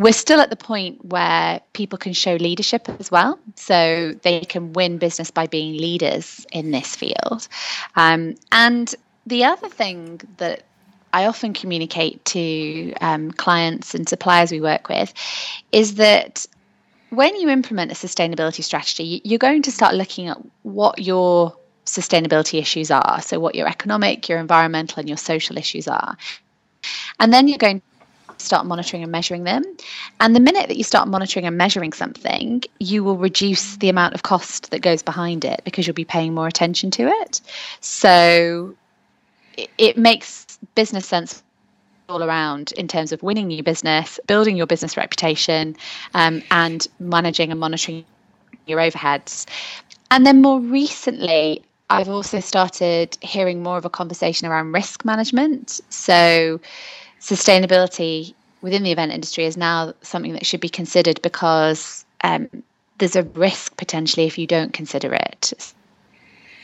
we're 0.01 0.13
still 0.13 0.39
at 0.39 0.49
the 0.49 0.55
point 0.55 1.05
where 1.05 1.61
people 1.73 1.97
can 1.97 2.13
show 2.13 2.35
leadership 2.35 2.89
as 2.99 3.11
well. 3.11 3.37
So 3.55 4.13
they 4.23 4.41
can 4.41 4.73
win 4.73 4.97
business 4.97 5.29
by 5.29 5.45
being 5.45 5.77
leaders 5.77 6.45
in 6.51 6.71
this 6.71 6.95
field. 6.95 7.47
Um, 7.95 8.35
and 8.51 8.93
the 9.27 9.43
other 9.43 9.69
thing 9.69 10.19
that 10.37 10.63
I 11.13 11.25
often 11.27 11.53
communicate 11.53 12.25
to 12.25 12.93
um, 13.01 13.31
clients 13.31 13.93
and 13.93 14.09
suppliers 14.09 14.51
we 14.51 14.59
work 14.59 14.89
with 14.89 15.13
is 15.71 15.95
that 15.95 16.47
when 17.11 17.35
you 17.35 17.49
implement 17.49 17.91
a 17.91 17.95
sustainability 17.95 18.63
strategy, 18.63 19.21
you're 19.23 19.37
going 19.37 19.61
to 19.63 19.71
start 19.71 19.93
looking 19.93 20.29
at 20.29 20.37
what 20.63 20.97
your 20.97 21.55
sustainability 21.85 22.59
issues 22.59 22.89
are. 22.89 23.21
So, 23.21 23.39
what 23.39 23.53
your 23.53 23.67
economic, 23.67 24.29
your 24.29 24.39
environmental, 24.39 24.99
and 24.99 25.09
your 25.09 25.17
social 25.17 25.57
issues 25.57 25.87
are. 25.87 26.17
And 27.19 27.31
then 27.31 27.47
you're 27.47 27.57
going 27.57 27.81
start 28.41 28.65
monitoring 28.65 29.03
and 29.03 29.11
measuring 29.11 29.43
them. 29.43 29.63
And 30.19 30.35
the 30.35 30.39
minute 30.39 30.67
that 30.67 30.77
you 30.77 30.83
start 30.83 31.07
monitoring 31.07 31.45
and 31.45 31.57
measuring 31.57 31.93
something, 31.93 32.63
you 32.79 33.03
will 33.03 33.17
reduce 33.17 33.77
the 33.77 33.89
amount 33.89 34.13
of 34.13 34.23
cost 34.23 34.71
that 34.71 34.81
goes 34.81 35.01
behind 35.01 35.45
it 35.45 35.61
because 35.63 35.87
you'll 35.87 35.93
be 35.93 36.05
paying 36.05 36.33
more 36.33 36.47
attention 36.47 36.91
to 36.91 37.07
it. 37.07 37.41
So, 37.79 38.75
it, 39.77 39.97
makes 39.97 40.57
business 40.75 41.05
sense 41.05 41.43
all 42.09 42.23
around 42.23 42.71
in 42.73 42.87
terms 42.87 43.11
of 43.11 43.21
winning 43.23 43.47
new 43.47 43.63
business, 43.63 44.19
building 44.27 44.57
your 44.57 44.67
business 44.67 44.97
reputation, 44.97 45.75
um, 46.13 46.41
and 46.51 46.87
managing 46.99 47.51
and 47.51 47.59
monitoring 47.59 48.05
your 48.65 48.79
overheads. 48.79 49.45
And 50.09 50.25
then 50.25 50.41
more 50.41 50.59
recently, 50.59 51.63
I've 51.89 52.09
also 52.09 52.39
started 52.39 53.17
hearing 53.21 53.63
more 53.63 53.77
of 53.77 53.85
a 53.85 53.89
conversation 53.89 54.47
around 54.47 54.71
risk 54.71 55.03
management. 55.03 55.81
So, 55.89 56.59
sustainability 57.21 58.33
within 58.61 58.83
the 58.83 58.91
event 58.91 59.11
industry 59.11 59.45
is 59.45 59.55
now 59.55 59.93
something 60.01 60.33
that 60.33 60.45
should 60.45 60.61
be 60.61 60.69
considered 60.69 61.21
because 61.21 62.05
um, 62.23 62.49
there's 62.97 63.15
a 63.15 63.23
risk 63.23 63.77
potentially 63.77 64.25
if 64.25 64.37
you 64.37 64.47
don't 64.47 64.73
consider 64.73 65.13
it. 65.13 65.53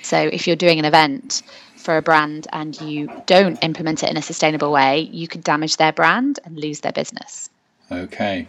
So, 0.03 0.17
if 0.17 0.47
you're 0.47 0.55
doing 0.55 0.79
an 0.79 0.85
event, 0.85 1.41
for 1.87 1.95
a 1.95 2.01
brand 2.01 2.47
and 2.51 2.79
you 2.81 3.09
don't 3.27 3.63
implement 3.63 4.03
it 4.03 4.09
in 4.09 4.17
a 4.17 4.21
sustainable 4.21 4.73
way, 4.73 4.99
you 4.99 5.25
could 5.25 5.41
damage 5.41 5.77
their 5.77 5.93
brand 5.93 6.37
and 6.43 6.59
lose 6.59 6.81
their 6.81 6.91
business. 6.91 7.49
Okay. 7.89 8.47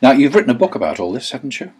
Now, 0.00 0.12
you've 0.12 0.34
written 0.34 0.50
a 0.50 0.54
book 0.54 0.74
about 0.74 0.98
all 0.98 1.12
this, 1.12 1.30
haven't 1.30 1.60
you? 1.60 1.70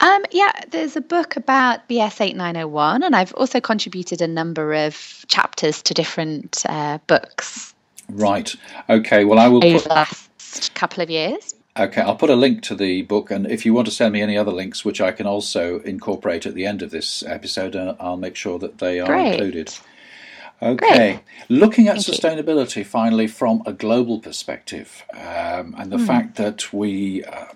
Um, 0.00 0.24
yeah, 0.32 0.50
there's 0.70 0.96
a 0.96 1.00
book 1.00 1.36
about 1.36 1.88
BS 1.88 2.20
8901, 2.20 3.04
and 3.04 3.14
I've 3.14 3.32
also 3.34 3.60
contributed 3.60 4.20
a 4.20 4.26
number 4.26 4.74
of 4.74 5.24
chapters 5.28 5.80
to 5.82 5.94
different 5.94 6.64
uh, 6.68 6.98
books. 7.06 7.73
Right. 8.08 8.54
Okay. 8.88 9.24
Well, 9.24 9.38
I 9.38 9.48
will. 9.48 9.60
Put... 9.60 9.82
the 9.82 9.88
last 9.88 10.74
couple 10.74 11.02
of 11.02 11.10
years. 11.10 11.54
Okay, 11.76 12.00
I'll 12.00 12.14
put 12.14 12.30
a 12.30 12.36
link 12.36 12.62
to 12.64 12.76
the 12.76 13.02
book, 13.02 13.32
and 13.32 13.48
if 13.48 13.66
you 13.66 13.74
want 13.74 13.88
to 13.88 13.92
send 13.92 14.12
me 14.12 14.22
any 14.22 14.38
other 14.38 14.52
links, 14.52 14.84
which 14.84 15.00
I 15.00 15.10
can 15.10 15.26
also 15.26 15.80
incorporate 15.80 16.46
at 16.46 16.54
the 16.54 16.66
end 16.66 16.82
of 16.82 16.92
this 16.92 17.24
episode, 17.24 17.74
I'll 17.98 18.16
make 18.16 18.36
sure 18.36 18.60
that 18.60 18.78
they 18.78 19.00
are 19.00 19.08
Great. 19.08 19.32
included. 19.32 19.74
Okay, 20.62 21.14
Great. 21.14 21.20
looking 21.48 21.88
at 21.88 22.00
Thank 22.00 22.06
sustainability 22.06 22.76
you. 22.76 22.84
finally 22.84 23.26
from 23.26 23.64
a 23.66 23.72
global 23.72 24.20
perspective, 24.20 25.04
um, 25.14 25.74
and 25.76 25.90
the 25.90 25.96
mm. 25.96 26.06
fact 26.06 26.36
that 26.36 26.72
we 26.72 27.24
uh, 27.24 27.46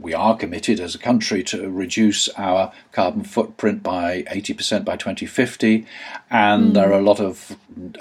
we 0.00 0.14
are 0.14 0.36
committed 0.36 0.80
as 0.80 0.94
a 0.94 0.98
country 0.98 1.42
to 1.44 1.70
reduce 1.70 2.28
our 2.30 2.72
carbon 2.92 3.22
footprint 3.22 3.82
by 3.82 4.22
80% 4.24 4.84
by 4.84 4.96
2050. 4.96 5.86
And 6.30 6.70
mm. 6.70 6.74
there 6.74 6.90
are 6.90 6.98
a 6.98 7.02
lot 7.02 7.20
of 7.20 7.56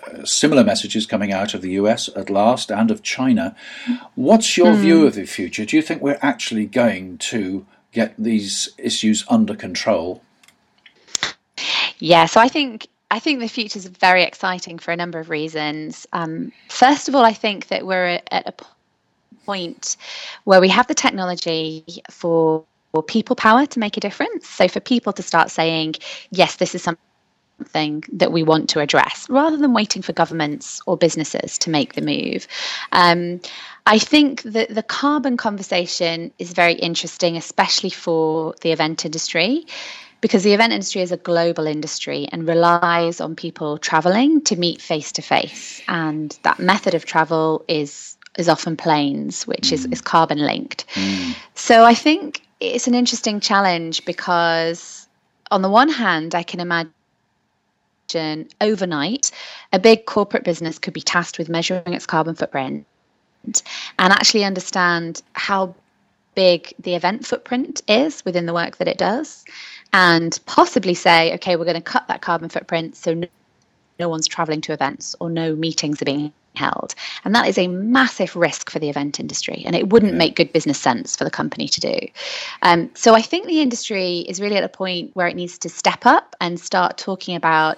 uh, 0.07 0.25
similar 0.25 0.63
messages 0.63 1.05
coming 1.05 1.31
out 1.31 1.53
of 1.53 1.61
the 1.61 1.71
US 1.71 2.09
at 2.15 2.29
last 2.29 2.71
and 2.71 2.91
of 2.91 3.03
China. 3.03 3.55
What's 4.15 4.57
your 4.57 4.73
mm. 4.73 4.81
view 4.81 5.07
of 5.07 5.15
the 5.15 5.25
future? 5.25 5.65
Do 5.65 5.75
you 5.75 5.81
think 5.81 6.01
we're 6.01 6.19
actually 6.21 6.65
going 6.65 7.17
to 7.19 7.65
get 7.91 8.13
these 8.17 8.69
issues 8.77 9.25
under 9.29 9.55
control? 9.55 10.23
Yeah, 11.99 12.25
so 12.27 12.39
I 12.39 12.47
think 12.47 12.87
I 13.11 13.19
think 13.19 13.39
the 13.39 13.47
future 13.47 13.77
is 13.77 13.87
very 13.87 14.23
exciting 14.23 14.77
for 14.77 14.91
a 14.91 14.95
number 14.95 15.19
of 15.19 15.29
reasons. 15.29 16.05
Um, 16.13 16.51
first 16.69 17.09
of 17.09 17.15
all, 17.15 17.25
I 17.25 17.33
think 17.33 17.67
that 17.67 17.85
we're 17.85 18.21
at 18.31 18.47
a 18.47 18.53
point 19.49 19.97
where 20.49 20.61
we 20.61 20.69
have 20.69 20.87
the 20.87 20.99
technology 21.05 21.83
for, 22.11 22.65
people 23.07 23.35
power 23.35 23.65
to 23.73 23.79
make 23.85 23.95
a 23.97 23.99
difference. 24.07 24.47
So 24.47 24.67
for 24.67 24.79
people 24.79 25.11
to 25.13 25.23
start 25.31 25.47
saying, 25.51 25.95
yes, 26.31 26.51
this 26.57 26.73
is 26.75 26.81
something 26.83 28.03
that 28.21 28.31
we 28.31 28.41
want 28.51 28.69
to 28.69 28.79
address 28.79 29.27
rather 29.29 29.57
than 29.57 29.73
waiting 29.73 30.01
for 30.01 30.13
governments 30.13 30.81
or 30.87 30.97
businesses 30.97 31.57
to 31.63 31.69
make 31.69 31.93
the 31.93 32.01
move. 32.01 32.47
Um, 32.91 33.41
I 33.95 33.97
think 33.99 34.41
that 34.55 34.69
the 34.73 34.83
carbon 34.83 35.35
conversation 35.37 36.31
is 36.43 36.53
very 36.53 36.73
interesting, 36.89 37.37
especially 37.37 37.93
for 38.05 38.55
the 38.61 38.71
event 38.71 39.05
industry. 39.05 39.65
Because 40.21 40.43
the 40.43 40.53
event 40.53 40.73
industry 40.73 41.01
is 41.01 41.13
a 41.13 41.17
global 41.31 41.65
industry 41.65 42.27
and 42.31 42.45
relies 42.45 43.21
on 43.21 43.35
people 43.45 43.77
traveling 43.77 44.41
to 44.49 44.57
meet 44.57 44.81
face 44.81 45.13
to 45.13 45.21
face. 45.21 45.81
And 45.87 46.37
that 46.43 46.59
method 46.59 46.93
of 46.93 47.05
travel 47.05 47.63
is 47.69 48.17
is 48.39 48.49
often 48.49 48.77
planes, 48.77 49.45
which 49.45 49.69
mm. 49.69 49.73
is, 49.73 49.85
is 49.87 50.01
carbon 50.01 50.39
linked. 50.39 50.85
Mm. 50.93 51.35
So 51.55 51.83
I 51.83 51.93
think 51.93 52.41
it's 52.59 52.87
an 52.87 52.95
interesting 52.95 53.39
challenge 53.39 54.05
because, 54.05 55.07
on 55.51 55.61
the 55.61 55.69
one 55.69 55.89
hand, 55.89 56.35
I 56.35 56.43
can 56.43 56.59
imagine 56.59 56.89
overnight 58.61 59.31
a 59.71 59.79
big 59.79 60.05
corporate 60.05 60.43
business 60.43 60.79
could 60.79 60.93
be 60.93 61.01
tasked 61.01 61.37
with 61.37 61.49
measuring 61.49 61.93
its 61.93 62.05
carbon 62.05 62.35
footprint 62.35 62.85
and 63.45 63.63
actually 64.13 64.43
understand 64.43 65.21
how 65.33 65.75
big 66.35 66.73
the 66.79 66.95
event 66.95 67.25
footprint 67.25 67.81
is 67.87 68.23
within 68.25 68.45
the 68.45 68.53
work 68.53 68.77
that 68.77 68.87
it 68.87 68.97
does 68.97 69.45
and 69.93 70.39
possibly 70.45 70.93
say 70.93 71.33
okay 71.33 71.55
we're 71.55 71.65
going 71.65 71.75
to 71.75 71.81
cut 71.81 72.07
that 72.07 72.21
carbon 72.21 72.49
footprint 72.49 72.95
so 72.95 73.13
no, 73.13 73.27
no 73.99 74.09
one's 74.09 74.27
traveling 74.27 74.61
to 74.61 74.73
events 74.73 75.15
or 75.19 75.29
no 75.29 75.55
meetings 75.55 76.01
are 76.01 76.05
being 76.05 76.31
held. 76.55 76.95
And 77.23 77.35
that 77.35 77.47
is 77.47 77.57
a 77.57 77.67
massive 77.67 78.35
risk 78.35 78.69
for 78.69 78.79
the 78.79 78.89
event 78.89 79.19
industry, 79.19 79.63
and 79.65 79.75
it 79.75 79.89
wouldn't 79.89 80.13
make 80.13 80.35
good 80.35 80.53
business 80.53 80.79
sense 80.79 81.15
for 81.15 81.23
the 81.23 81.31
company 81.31 81.67
to 81.67 81.79
do. 81.81 81.97
Um, 82.61 82.89
so 82.95 83.15
I 83.15 83.21
think 83.21 83.47
the 83.47 83.61
industry 83.61 84.19
is 84.19 84.41
really 84.41 84.57
at 84.57 84.63
a 84.63 84.69
point 84.69 85.11
where 85.15 85.27
it 85.27 85.35
needs 85.35 85.57
to 85.59 85.69
step 85.69 86.05
up 86.05 86.35
and 86.41 86.59
start 86.59 86.97
talking 86.97 87.35
about 87.35 87.77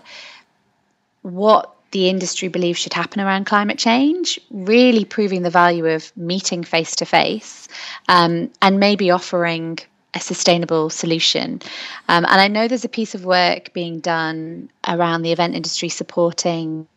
what 1.21 1.75
the 1.91 2.09
industry 2.09 2.47
believes 2.47 2.79
should 2.79 2.93
happen 2.93 3.21
around 3.21 3.45
climate 3.45 3.77
change, 3.77 4.39
really 4.49 5.05
proving 5.05 5.41
the 5.43 5.49
value 5.49 5.85
of 5.87 6.15
meeting 6.15 6.63
face 6.63 6.95
to 6.95 7.05
face 7.05 7.67
and 8.07 8.49
maybe 8.79 9.11
offering 9.11 9.77
a 10.13 10.19
sustainable 10.19 10.89
solution. 10.89 11.61
Um, 12.09 12.25
and 12.25 12.41
I 12.41 12.47
know 12.47 12.67
there's 12.67 12.85
a 12.85 12.89
piece 12.89 13.15
of 13.15 13.25
work 13.25 13.73
being 13.73 13.99
done 13.99 14.69
around 14.87 15.21
the 15.21 15.31
event 15.31 15.55
industry 15.55 15.89
supporting 15.89 16.87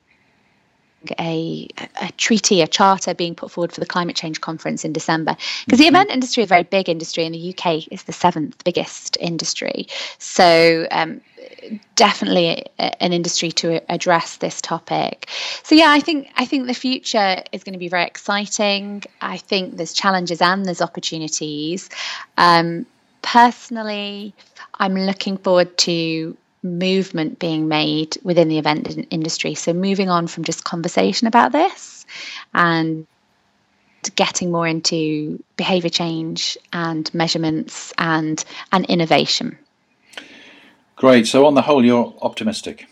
a, 1.18 1.68
a 2.00 2.12
treaty, 2.12 2.62
a 2.62 2.66
charter 2.66 3.14
being 3.14 3.34
put 3.34 3.50
forward 3.50 3.72
for 3.72 3.80
the 3.80 3.86
climate 3.86 4.16
change 4.16 4.40
conference 4.40 4.84
in 4.84 4.92
December. 4.92 5.36
Because 5.64 5.78
the 5.78 5.86
mm-hmm. 5.86 5.96
event 5.96 6.10
industry 6.10 6.42
is 6.42 6.48
a 6.48 6.54
very 6.54 6.62
big 6.62 6.88
industry, 6.88 7.24
and 7.24 7.34
the 7.34 7.54
UK 7.56 7.90
is 7.90 8.04
the 8.04 8.12
seventh 8.12 8.62
biggest 8.64 9.16
industry. 9.20 9.86
So, 10.18 10.86
um, 10.90 11.20
definitely 11.94 12.66
an 12.78 13.12
industry 13.12 13.50
to 13.52 13.80
address 13.92 14.36
this 14.38 14.60
topic. 14.60 15.28
So 15.62 15.74
yeah, 15.74 15.90
I 15.90 16.00
think 16.00 16.28
I 16.36 16.44
think 16.44 16.66
the 16.66 16.74
future 16.74 17.42
is 17.52 17.64
going 17.64 17.72
to 17.72 17.78
be 17.78 17.88
very 17.88 18.04
exciting. 18.04 19.02
I 19.20 19.36
think 19.36 19.76
there's 19.76 19.92
challenges 19.92 20.40
and 20.40 20.64
there's 20.64 20.82
opportunities. 20.82 21.88
Um, 22.36 22.86
personally, 23.22 24.34
I'm 24.78 24.94
looking 24.94 25.36
forward 25.38 25.76
to 25.78 26.36
movement 26.64 27.38
being 27.38 27.68
made 27.68 28.16
within 28.24 28.48
the 28.48 28.58
event 28.58 29.06
industry. 29.10 29.54
So 29.54 29.72
moving 29.72 30.08
on 30.08 30.26
from 30.26 30.44
just 30.44 30.64
conversation 30.64 31.28
about 31.28 31.52
this 31.52 32.06
and 32.54 33.06
getting 34.16 34.50
more 34.50 34.66
into 34.66 35.42
behavior 35.56 35.90
change 35.90 36.58
and 36.72 37.12
measurements 37.14 37.92
and 37.98 38.44
and 38.72 38.84
innovation. 38.86 39.58
Great. 40.96 41.26
So 41.26 41.46
on 41.46 41.54
the 41.54 41.62
whole 41.62 41.84
you're 41.84 42.14
optimistic. 42.22 42.86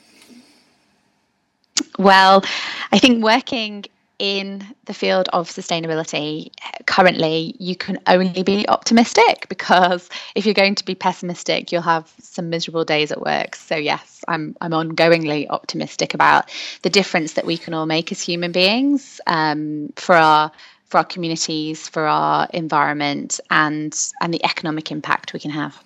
Well, 1.99 2.45
I 2.91 2.99
think 2.99 3.23
working 3.23 3.85
in 4.19 4.65
the 4.85 4.95
field 4.95 5.29
of 5.33 5.49
sustainability 5.49 6.51
currently 6.87 7.57
you 7.59 7.75
can 7.75 7.99
only 8.07 8.43
be 8.43 8.69
optimistic 8.69 9.47
because 9.49 10.09
if 10.35 10.45
you're 10.45 10.55
going 10.55 10.75
to 10.75 10.85
be 10.85 10.95
pessimistic 10.95 11.73
you'll 11.73 11.83
have 11.83 12.13
some 12.21 12.51
miserable 12.51 12.85
days 12.85 13.11
at 13.11 13.21
work. 13.21 13.57
So 13.57 13.77
yes 13.77 14.25
i'm 14.29 14.57
i'm 14.61 14.73
ongoingly 14.73 15.47
optimistic 15.49 16.15
about 16.15 16.51
the 16.83 16.91
difference 16.91 17.35
that 17.35 17.47
we 17.47 17.57
can 17.57 17.75
all 17.75 17.87
make 17.87 18.13
as 18.13 18.21
human 18.21 18.53
beings 18.53 19.21
um, 19.27 19.93
for 19.97 20.15
our 20.15 20.53
for 20.87 20.99
our 20.99 21.05
communities 21.05 21.89
for 21.89 22.07
our 22.07 22.49
environment 22.53 23.41
and 23.51 23.99
and 24.21 24.33
the 24.33 24.45
economic 24.45 24.91
impact 24.91 25.33
we 25.33 25.41
can 25.41 25.51
have. 25.51 25.83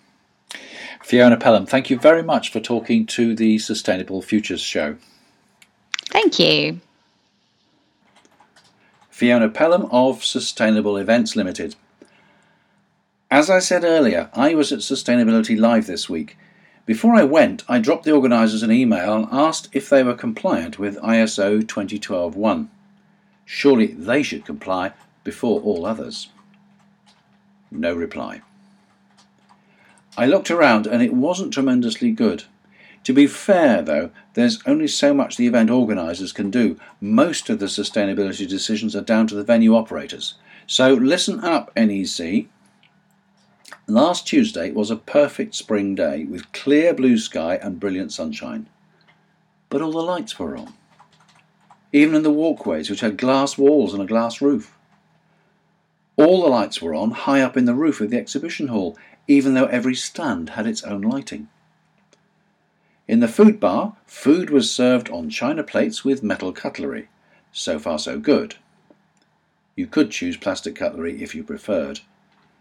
Fiona 1.03 1.37
pelham 1.37 1.67
thank 1.67 1.91
you 1.91 1.99
very 1.99 2.23
much 2.23 2.51
for 2.51 2.61
talking 2.61 3.07
to 3.07 3.35
the 3.35 3.59
sustainable 3.59 4.21
futures 4.21 4.61
show. 4.61 4.97
Thank 6.11 6.39
you 6.39 6.81
Fiona 9.17 9.49
Pelham 9.49 9.87
of 9.91 10.23
Sustainable 10.23 10.99
Events 10.99 11.35
Limited. 11.37 11.75
As 13.31 13.49
I 13.49 13.61
said 13.61 13.83
earlier, 13.83 14.29
I 14.35 14.55
was 14.55 14.73
at 14.73 14.81
Sustainability 14.81 15.59
Live 15.59 15.87
this 15.87 16.07
week. 16.07 16.37
Before 16.85 17.15
I 17.15 17.23
went, 17.23 17.65
I 17.67 17.79
dropped 17.79 18.05
the 18.05 18.13
organisers 18.13 18.63
an 18.63 18.71
email 18.71 19.15
and 19.15 19.27
asked 19.33 19.71
if 19.73 19.89
they 19.89 20.03
were 20.03 20.13
compliant 20.13 20.79
with 20.79 20.99
ISO 20.99 21.63
2012-1. 21.63 22.69
Surely 23.47 23.87
they 23.87 24.23
should 24.23 24.45
comply 24.45 24.93
before 25.25 25.63
all 25.63 25.87
others. 25.87 26.29
No 27.71 27.95
reply. 27.95 28.43
I 30.19 30.27
looked 30.27 30.51
around 30.51 30.87
and 30.87 31.03
it 31.03 31.15
wasn't 31.15 31.55
tremendously 31.55 32.11
good. 32.11 32.45
To 33.07 33.13
be 33.13 33.29
fair, 33.29 33.83
though, 33.83 34.11
there's 34.35 34.59
only 34.67 34.89
so 34.89 35.15
much 35.15 35.37
the 35.37 35.47
event 35.47 35.71
organisers 35.71 36.33
can 36.33 36.51
do. 36.51 36.77
Most 37.01 37.49
of 37.49 37.61
the 37.61 37.67
sustainability 37.67 38.49
decisions 38.49 38.97
are 38.97 39.01
down 39.01 39.29
to 39.29 39.37
the 39.37 39.45
venue 39.45 39.77
operators. 39.77 40.35
So 40.67 40.93
listen 40.93 41.39
up, 41.45 41.71
NEC. 41.77 42.47
Last 43.87 44.27
Tuesday 44.27 44.73
was 44.73 44.91
a 44.91 44.97
perfect 44.97 45.55
spring 45.55 45.95
day 45.95 46.25
with 46.25 46.51
clear 46.51 46.93
blue 46.93 47.17
sky 47.17 47.61
and 47.63 47.79
brilliant 47.79 48.13
sunshine. 48.13 48.69
But 49.69 49.83
all 49.83 49.93
the 49.93 50.01
lights 50.01 50.37
were 50.41 50.57
on, 50.57 50.75
even 51.93 52.17
in 52.17 52.25
the 52.25 52.33
walkways, 52.33 52.91
which 52.91 53.03
had 53.03 53.19
glass 53.19 53.57
walls 53.57 53.95
and 53.95 54.03
a 54.03 54.07
glass 54.07 54.41
roof. 54.41 54.77
All 56.17 56.43
the 56.43 56.49
lights 56.49 56.83
were 56.83 56.97
on 56.97 57.13
high 57.13 57.41
up 57.41 57.57
in 57.57 57.67
the 57.67 57.75
roof 57.75 58.01
of 58.01 58.11
the 58.11 58.19
exhibition 58.19 58.67
hall, 58.67 58.99
even 59.29 59.55
though 59.55 59.67
every 59.67 59.95
stand 59.95 60.51
had 60.51 60.67
its 60.67 60.83
own 60.83 61.03
lighting. 61.03 61.47
In 63.09 63.21
the 63.21 63.29
food 63.29 63.61
bar, 63.61 63.97
food 64.07 64.51
was 64.51 64.71
served 64.71 65.09
on 65.11 65.31
china 65.31 65.63
plates 65.63 66.05
with 66.05 66.25
metal 66.25 66.53
cutlery. 66.53 67.09
So 67.53 67.79
far, 67.79 67.99
so 67.99 68.19
good. 68.19 68.57
You 69.77 69.87
could 69.87 70.11
choose 70.11 70.37
plastic 70.37 70.75
cutlery 70.75 71.23
if 71.23 71.35
you 71.35 71.45
preferred. 71.45 72.01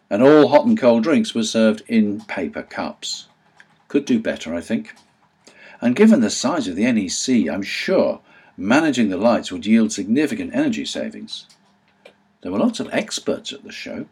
And 0.09 0.21
all 0.21 0.49
hot 0.49 0.65
and 0.65 0.77
cold 0.77 1.03
drinks 1.03 1.33
were 1.33 1.43
served 1.43 1.81
in 1.87 2.21
paper 2.21 2.61
cups. 2.61 3.27
Could 3.87 4.05
do 4.05 4.19
better, 4.19 4.53
I 4.53 4.61
think. 4.61 4.93
And 5.81 5.95
given 5.95 6.21
the 6.21 6.29
size 6.29 6.67
of 6.67 6.75
the 6.75 6.91
NEC, 6.91 7.51
I'm 7.51 7.63
sure 7.63 8.21
managing 8.55 9.09
the 9.09 9.17
lights 9.17 9.51
would 9.51 9.65
yield 9.65 9.91
significant 9.91 10.53
energy 10.55 10.85
savings. 10.85 11.47
There 12.41 12.51
were 12.51 12.59
lots 12.59 12.79
of 12.79 12.89
experts 12.93 13.51
at 13.51 13.63
the 13.63 13.71
show. 13.71 14.05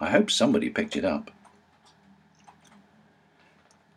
I 0.00 0.10
hope 0.10 0.30
somebody 0.30 0.68
picked 0.68 0.96
it 0.96 1.04
up. 1.04 1.30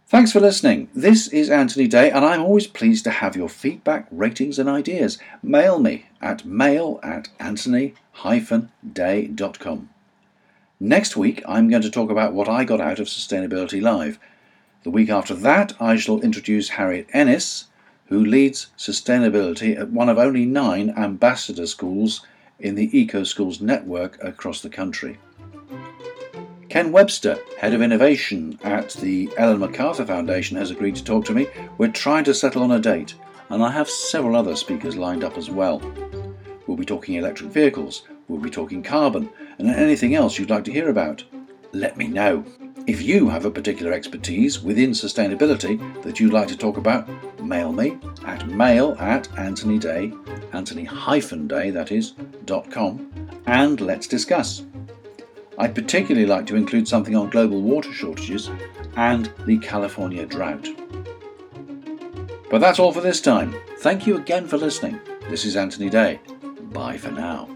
Thanks 0.08 0.32
for 0.32 0.40
listening. 0.40 0.88
This 0.94 1.28
is 1.30 1.50
Anthony 1.50 1.88
Day, 1.88 2.12
and 2.12 2.24
I'm 2.24 2.44
always 2.44 2.68
pleased 2.68 3.06
to 3.06 3.10
have 3.10 3.36
your 3.36 3.50
feedback, 3.50 4.06
ratings, 4.12 4.60
and 4.60 4.70
ideas. 4.70 5.18
Mail 5.42 5.80
me 5.80 6.06
at 6.22 6.46
mail 6.46 7.00
at 7.02 7.30
anthony-day.com. 7.40 9.90
Next 10.80 11.18
week, 11.18 11.44
I'm 11.48 11.70
going 11.70 11.82
to 11.82 11.90
talk 11.90 12.12
about 12.12 12.34
what 12.34 12.48
I 12.48 12.66
got 12.66 12.80
out 12.80 13.00
of 13.00 13.08
Sustainability 13.08 13.82
Live. 13.82 14.20
The 14.84 14.92
week 14.92 15.10
after 15.10 15.34
that, 15.34 15.74
I 15.82 15.96
shall 15.96 16.22
introduce 16.22 16.70
Harriet 16.70 17.08
Ennis, 17.12 17.66
who 18.06 18.24
leads 18.24 18.68
sustainability 18.78 19.76
at 19.76 19.90
one 19.90 20.10
of 20.10 20.20
only 20.20 20.46
nine 20.46 20.94
ambassador 20.96 21.66
schools 21.66 22.24
in 22.60 22.76
the 22.76 22.96
Eco 22.96 23.24
Schools 23.24 23.60
network 23.60 24.24
across 24.24 24.62
the 24.62 24.70
country. 24.70 25.18
Ken 26.76 26.92
Webster, 26.92 27.40
Head 27.58 27.74
of 27.74 27.82
Innovation 27.82 28.60
at 28.62 28.90
the 28.96 29.30
Ellen 29.38 29.60
MacArthur 29.60 30.06
Foundation, 30.06 30.58
has 30.58 30.72
agreed 30.72 30.98
to 30.98 31.04
talk 31.06 31.24
to 31.24 31.34
me. 31.34 31.48
We're 31.78 31.88
trying 31.88 32.26
to 32.26 32.34
settle 32.34 32.64
on 32.64 32.72
a 32.72 32.80
date, 32.82 33.16
and 33.48 33.64
I 33.64 33.72
have 33.72 33.90
several 33.90 34.36
other 34.36 34.58
speakers 34.58 34.98
lined 34.98 35.24
up 35.24 35.38
as 35.38 35.50
well. 35.50 35.82
We'll 36.68 36.76
be 36.76 36.84
talking 36.84 37.16
electric 37.16 37.52
vehicles, 37.52 38.04
we'll 38.28 38.42
be 38.42 38.50
talking 38.50 38.84
carbon, 38.84 39.30
and 39.58 39.70
anything 39.70 40.16
else 40.16 40.38
you'd 40.38 40.50
like 40.50 40.66
to 40.66 40.74
hear 40.74 40.90
about. 40.90 41.24
Let 41.72 41.96
me 41.96 42.10
know. 42.10 42.44
If 42.88 43.02
you 43.02 43.30
have 43.30 43.46
a 43.46 43.52
particular 43.52 43.94
expertise 43.94 44.62
within 44.62 44.90
sustainability 44.90 46.04
that 46.04 46.20
you'd 46.20 46.34
like 46.34 46.50
to 46.50 46.58
talk 46.58 46.76
about, 46.76 47.08
mail 47.42 47.72
me 47.72 47.98
at 48.26 48.50
mail 48.50 48.98
at 49.00 49.30
Anthony 49.38 49.80
Day, 49.80 50.12
Anthony-day, 50.52 51.70
that 51.70 51.94
is, 51.94 52.16
dot 52.44 52.70
com, 52.70 53.10
and 53.46 53.80
let's 53.80 54.08
discuss. 54.08 54.64
I'd 55.58 55.76
particularly 55.76 56.28
like 56.28 56.46
to 56.48 56.56
include 56.56 56.88
something 56.88 57.16
on 57.16 57.30
global 57.30 57.62
water 57.62 57.94
shortages 57.94 58.50
and 58.98 59.32
the 59.46 59.58
California 59.58 60.26
drought. 60.26 60.68
But 62.50 62.60
that's 62.60 62.80
all 62.80 62.92
for 62.92 63.02
this 63.02 63.22
time. 63.22 63.56
Thank 63.80 64.06
you 64.06 64.18
again 64.18 64.48
for 64.48 64.58
listening. 64.58 65.00
This 65.30 65.46
is 65.46 65.56
Anthony 65.56 65.90
Day. 65.90 66.20
Bye 66.72 66.98
for 66.98 67.12
now. 67.12 67.55